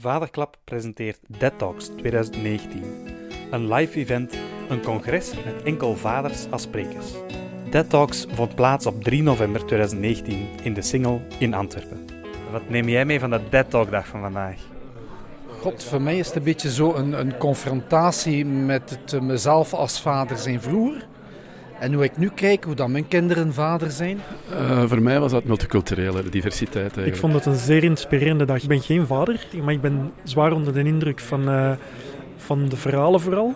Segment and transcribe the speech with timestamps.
[0.00, 2.82] Vaderklap presenteert Dead Talks 2019.
[3.50, 4.34] Een live event,
[4.68, 7.12] een congres met enkel vaders als sprekers.
[7.70, 12.04] Dead Talks vond plaats op 3 november 2019 in de Singel in Antwerpen.
[12.52, 14.60] Wat neem jij mee van de Dead Talk dag van vandaag?
[15.60, 19.74] God, voor mij is het een beetje zo een, een confrontatie met het, eh, mezelf
[19.74, 21.06] als vader zijn vroeger.
[21.80, 24.20] En hoe ik nu kijk, hoe dan mijn kinderen vader zijn.
[24.52, 26.76] Uh, voor mij was dat multiculturele diversiteit.
[26.76, 27.14] Eigenlijk.
[27.14, 28.62] Ik vond het een zeer inspirerende dag.
[28.62, 31.72] Ik ben geen vader, maar ik ben zwaar onder de indruk van, uh,
[32.36, 33.54] van de verhalen vooral.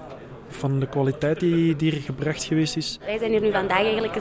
[0.49, 2.99] Van de kwaliteit die, die er gebracht geweest is.
[3.07, 4.17] Wij zijn hier nu vandaag eigenlijk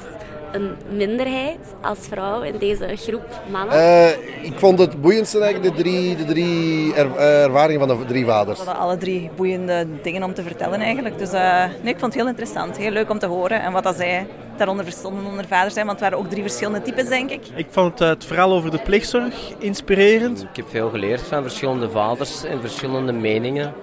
[0.54, 3.76] een minderheid als vrouw in deze groep mannen.
[3.76, 4.10] Uh,
[4.42, 8.60] ik vond het boeiendste eigenlijk de drie, de drie er, ervaringen van de drie vaders.
[8.60, 11.18] We hadden alle drie boeiende dingen om te vertellen eigenlijk.
[11.18, 12.78] Dus uh, nee, ik vond het heel interessant.
[12.78, 13.62] Heel leuk om te horen.
[13.62, 14.28] En wat dat zij
[14.58, 15.86] daaronder verstonden onder vader zijn.
[15.86, 17.48] Want het waren ook drie verschillende types, denk ik.
[17.56, 20.42] Ik vond het, het verhaal over de pleegzorg inspirerend.
[20.42, 23.74] Ik heb veel geleerd van verschillende vaders en verschillende meningen.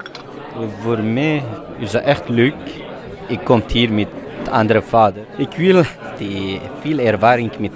[0.83, 1.43] Voor mij
[1.79, 2.55] is dat echt leuk.
[3.27, 4.09] Ik kom hier met
[4.49, 5.25] andere vader.
[5.37, 5.83] Ik wil
[6.19, 7.73] die veel ervaring met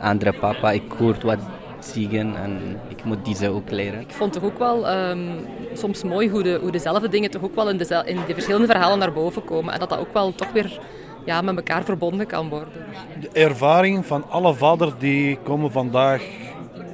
[0.00, 0.70] andere papa.
[0.70, 1.38] Ik hoor wat
[1.80, 4.00] zeggen en ik moet deze ook leren.
[4.00, 5.28] Ik vond toch ook wel um,
[5.74, 8.66] soms mooi hoe, de, hoe dezelfde dingen toch ook wel in de, in de verschillende
[8.66, 9.72] verhalen naar boven komen.
[9.72, 10.80] En dat dat ook wel toch weer
[11.24, 12.72] ja, met elkaar verbonden kan worden.
[13.20, 16.22] De ervaring van alle vaders die komen vandaag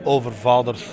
[0.05, 0.85] over vaders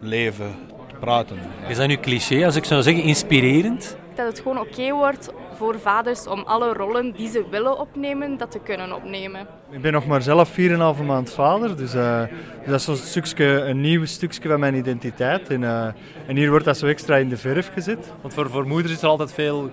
[0.00, 0.54] leven
[0.88, 1.38] te praten.
[1.68, 3.96] Is dat nu cliché als ik zou zeggen inspirerend?
[4.18, 8.36] Dat het gewoon oké okay wordt voor vaders om alle rollen die ze willen opnemen,
[8.36, 9.46] dat te kunnen opnemen.
[9.70, 12.20] Ik ben nog maar zelf 4,5 maand vader, dus, uh,
[12.64, 15.50] dus dat is zo'n stukje, een nieuw stukje van mijn identiteit.
[15.50, 15.84] En, uh,
[16.26, 18.12] en hier wordt dat zo extra in de verf gezet.
[18.20, 19.70] Want voor, voor moeders is er altijd veel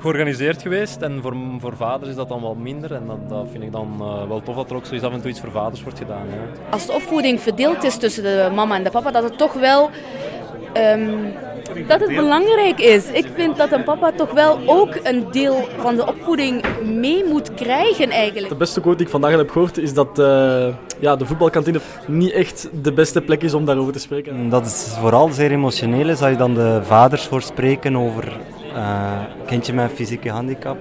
[0.00, 2.94] georganiseerd geweest en voor, voor vaders is dat dan wel minder.
[2.94, 5.20] En dat, dat vind ik dan uh, wel tof dat er ook zoiets af en
[5.20, 6.26] toe iets voor vaders wordt gedaan.
[6.28, 6.60] Ja.
[6.70, 9.90] Als de opvoeding verdeeld is tussen de mama en de papa, dat het toch wel...
[10.76, 11.34] Um,
[11.88, 13.10] dat het belangrijk is.
[13.10, 17.54] Ik vind dat een papa toch wel ook een deel van de opvoeding mee moet
[17.54, 18.48] krijgen eigenlijk.
[18.48, 22.32] De beste quote die ik vandaag heb gehoord is dat uh, ja, de voetbalkantine niet
[22.32, 24.48] echt de beste plek is om daarover te spreken.
[24.48, 28.38] Dat is vooral zeer emotioneel is, als je dan de vaders hoort spreken over
[28.74, 30.76] uh, kindje met een fysieke handicap.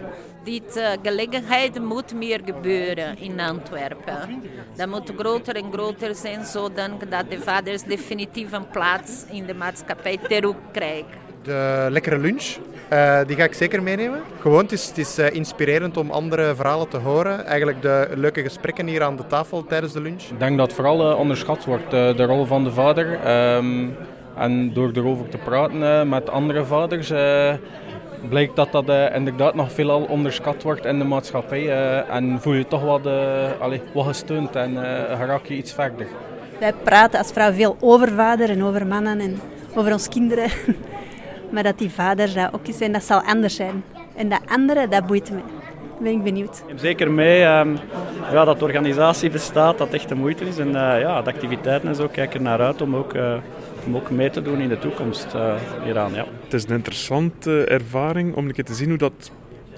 [0.45, 4.44] Dit uh, gelegenheid moet meer gebeuren in Antwerpen.
[4.75, 10.17] Dat moet groter en groter zijn, zodat de vaders definitief een plaats in de maatschappij
[10.17, 11.23] terug krijgen.
[11.44, 12.57] De lekkere lunch,
[12.94, 14.22] uh, die ga ik zeker meenemen.
[14.39, 17.45] Gewoon, het is, het is uh, inspirerend om andere verhalen te horen.
[17.45, 20.22] Eigenlijk de leuke gesprekken hier aan de tafel tijdens de lunch.
[20.22, 23.28] Ik denk dat vooral uh, onderschat wordt, de rol van de vader.
[23.55, 23.97] Um,
[24.38, 27.09] en door erover te praten met andere vaders
[28.30, 31.63] blijkt dat dat uh, inderdaad nog veelal onderschat wordt in de maatschappij.
[31.63, 33.08] Uh, en voel je toch wat,
[33.59, 34.75] allez, wat gesteund en
[35.25, 36.08] raak je iets verder.
[36.59, 39.40] Wij praten als vrouw veel over vader en over mannen en
[39.75, 40.50] over ons kinderen.
[41.52, 43.84] maar dat die vaders dat ook zijn, dat zal anders zijn.
[44.16, 45.40] En dat andere, dat boeit me.
[46.00, 46.57] Ben ik benieuwd.
[46.57, 47.78] Ik heb zeker mee um,
[48.31, 50.57] ja, dat de organisatie bestaat, dat echt de moeite is.
[50.57, 53.13] En ja, de activiteiten en zo kijken naar uit om ook
[53.85, 56.13] om ook mee te doen in de toekomst uh, hieraan.
[56.13, 56.25] Ja.
[56.44, 59.31] Het is een interessante ervaring om een keer te zien hoe dat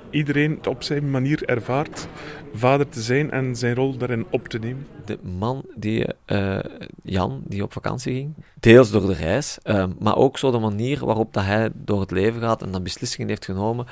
[0.09, 2.07] iedereen op zijn manier ervaart
[2.53, 4.87] vader te zijn en zijn rol daarin op te nemen.
[5.05, 6.59] De man, die, uh,
[7.03, 11.05] Jan, die op vakantie ging, deels door de reis, uh, maar ook zo de manier
[11.05, 13.85] waarop dat hij door het leven gaat en dan beslissingen heeft genomen,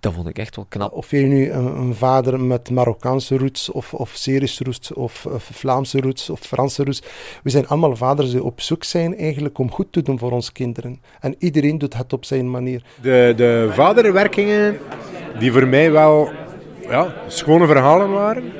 [0.00, 0.92] dat vond ik echt wel knap.
[0.92, 5.50] Of je nu een, een vader met Marokkaanse roots, of, of Syrische roots, of, of,
[5.52, 7.02] Vlaamse roots, of Franse roots.
[7.42, 10.52] We zijn allemaal vaders die op zoek zijn eigenlijk om goed te doen voor onze
[10.52, 11.00] kinderen.
[11.20, 12.82] En iedereen doet het op zijn manier.
[13.02, 14.78] De, de vaderwerkingen,
[15.38, 16.30] die voor mij wel
[16.88, 18.52] ja, schone verhalen waren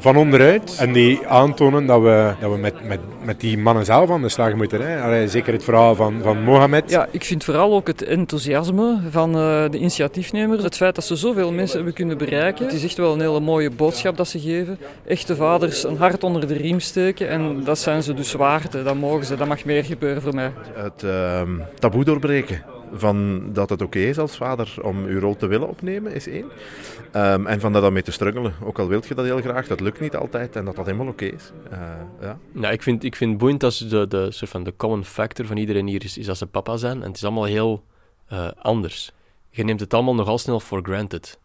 [0.00, 0.76] van onderuit.
[0.78, 4.28] En die aantonen dat we, dat we met, met, met die mannen zelf aan de
[4.28, 4.80] slag moeten.
[4.80, 5.02] Hè.
[5.02, 6.90] Allee, zeker het verhaal van, van Mohamed.
[6.90, 10.62] Ja, ik vind vooral ook het enthousiasme van uh, de initiatiefnemers.
[10.62, 12.64] Het feit dat ze zoveel mensen hebben kunnen bereiken.
[12.64, 14.78] Het is echt wel een hele mooie boodschap dat ze geven.
[15.06, 17.28] Echte vaders een hart onder de riem steken.
[17.28, 18.72] En dat zijn ze dus waard.
[18.72, 19.36] Dat mogen ze.
[19.36, 20.52] Dat mag meer gebeuren voor mij.
[20.74, 21.40] Het uh,
[21.78, 26.12] taboe doorbreken van dat het oké is als vader om uw rol te willen opnemen,
[26.14, 26.44] is één.
[27.16, 28.54] Um, en van dat dan mee te struggelen.
[28.62, 31.06] Ook al wilt je dat heel graag, dat lukt niet altijd en dat dat helemaal
[31.06, 31.52] oké is.
[31.72, 31.78] Uh,
[32.20, 32.38] ja.
[32.54, 35.56] ja, ik vind, ik vind boeiend als de, de, soort van de common factor van
[35.56, 37.02] iedereen hier is, is dat ze papa zijn.
[37.02, 37.84] En het is allemaal heel
[38.32, 39.12] uh, anders.
[39.50, 41.38] Je neemt het allemaal nogal snel for granted.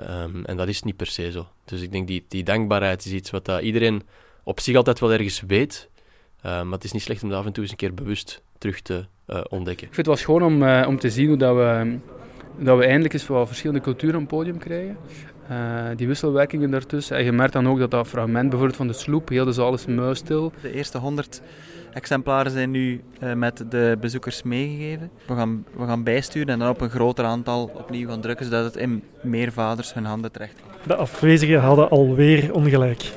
[0.00, 1.46] Um, en dat is niet per se zo.
[1.64, 4.02] Dus ik denk die, die dankbaarheid is iets wat dat iedereen
[4.42, 5.88] op zich altijd wel ergens weet.
[6.42, 8.80] Maar het is niet slecht om dat af en toe eens een keer bewust terug
[8.80, 9.06] te
[9.48, 9.86] ontdekken.
[9.86, 11.96] Ik vind het wel schoon om, uh, om te zien hoe dat we,
[12.58, 14.96] dat we eindelijk eens wat verschillende culturen op het podium krijgen.
[15.50, 15.56] Uh,
[15.96, 17.16] die wisselwerkingen daartussen.
[17.16, 19.74] En je merkt dan ook dat dat fragment bijvoorbeeld van de sloep, heel de zaal
[19.74, 20.52] is muisstil.
[20.62, 21.42] De eerste honderd
[21.92, 25.10] exemplaren zijn nu uh, met de bezoekers meegegeven.
[25.26, 28.64] We gaan, we gaan bijsturen en dan op een groter aantal opnieuw gaan drukken, zodat
[28.64, 30.88] het in meer vaders hun handen terecht komt.
[30.88, 33.12] De afwezigen hadden alweer ongelijk.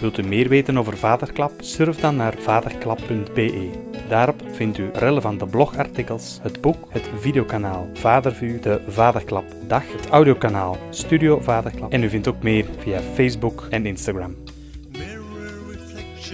[0.00, 1.52] Wilt u meer weten over Vaderklap?
[1.60, 3.70] Surf dan naar vaderklap.be.
[4.08, 10.76] Daarop vindt u relevante blogartikels, het boek, het videokanaal Vadervu, de Vaderklap Dag, het audiokanaal
[10.90, 14.36] Studio Vaderklap en u vindt ook meer via Facebook en Instagram.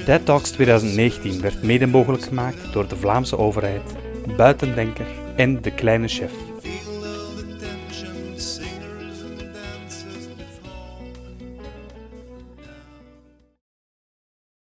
[0.04, 3.94] Dead Talks 2019 werd mede mogelijk gemaakt door de Vlaamse overheid,
[4.36, 5.06] Buitendenker
[5.36, 6.53] en De Kleine Chef.